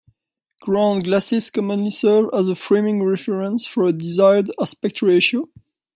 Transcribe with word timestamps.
Ground 0.61 1.03
glasses 1.03 1.51
commonly 1.51 1.91
serve 1.91 2.31
as 2.33 2.47
a 2.47 2.55
framing 2.55 3.03
reference 3.03 3.67
for 3.67 3.83
a 3.85 3.93
desired 3.93 4.49
aspect 4.59 5.03
ratio. 5.03 5.47